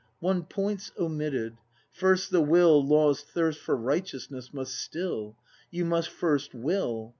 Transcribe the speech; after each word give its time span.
One 0.19 0.45
point's 0.45 0.91
omitted: 0.97 1.57
First 1.91 2.31
the 2.31 2.41
Will 2.41 2.83
Law's 2.83 3.21
thirst 3.21 3.59
for 3.59 3.75
righteousness 3.77 4.51
must 4.51 4.73
still. 4.79 5.35
You 5.69 5.85
must 5.85 6.09
first 6.09 6.55
will! 6.55 7.09